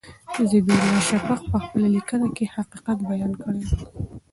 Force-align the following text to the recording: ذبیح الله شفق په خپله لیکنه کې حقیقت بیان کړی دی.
ذبیح 0.51 0.79
الله 0.83 1.01
شفق 1.09 1.39
په 1.51 1.57
خپله 1.63 1.87
لیکنه 1.95 2.27
کې 2.35 2.45
حقیقت 2.55 2.97
بیان 3.09 3.31
کړی 3.41 3.61
دی. 3.69 3.75